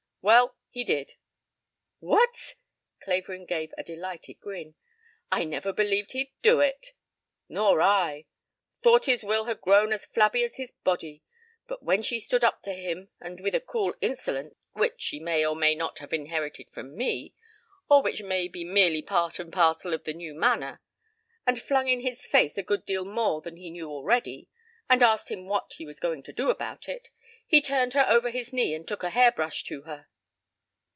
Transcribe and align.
"Well, 0.23 0.55
he 0.69 0.83
did." 0.83 1.15
"What?" 1.99 2.53
Clavering 3.03 3.47
gave 3.47 3.73
a 3.75 3.81
delighted 3.83 4.39
grin. 4.39 4.75
"I 5.31 5.43
never 5.45 5.73
believed 5.73 6.11
he'd 6.11 6.31
do 6.43 6.59
it." 6.59 6.93
"Nor 7.49 7.81
I. 7.81 8.27
Thought 8.83 9.05
his 9.07 9.23
will 9.23 9.45
had 9.45 9.61
grown 9.61 9.91
as 9.91 10.05
flabby 10.05 10.43
as 10.43 10.57
his 10.57 10.73
body. 10.83 11.23
But 11.67 11.81
when 11.81 12.03
she 12.03 12.19
stood 12.19 12.43
up 12.43 12.61
to 12.61 12.71
him 12.73 13.09
and 13.19 13.39
with 13.39 13.55
a 13.55 13.59
cool 13.59 13.95
insolence, 13.99 14.53
which 14.73 15.01
she 15.01 15.19
may 15.19 15.43
or 15.43 15.55
may 15.55 15.73
not 15.73 15.97
have 15.97 16.13
inherited 16.13 16.69
from 16.69 16.95
me, 16.95 17.33
or 17.89 18.03
which 18.03 18.21
may 18.21 18.47
be 18.47 18.63
merely 18.63 19.01
part 19.01 19.39
and 19.39 19.51
parcel 19.51 19.91
of 19.91 20.03
the 20.03 20.13
new 20.13 20.35
manner, 20.35 20.83
and 21.47 21.59
flung 21.59 21.87
in 21.87 22.01
his 22.01 22.27
face 22.27 22.59
a 22.59 22.63
good 22.63 22.85
deal 22.85 23.05
more 23.05 23.41
than 23.41 23.57
he 23.57 23.71
knew 23.71 23.89
already, 23.89 24.49
and 24.87 25.01
asked 25.01 25.31
him 25.31 25.47
what 25.47 25.73
he 25.77 25.85
was 25.87 25.99
going 25.99 26.21
to 26.21 26.31
do 26.33 26.51
about 26.51 26.87
it, 26.87 27.09
he 27.47 27.59
turned 27.59 27.93
her 27.93 28.05
over 28.07 28.29
his 28.29 28.53
knee 28.53 28.75
and 28.75 28.87
took 28.87 29.01
a 29.03 29.09
hair 29.09 29.31
brush 29.31 29.63
to 29.63 29.81
her." 29.81 30.07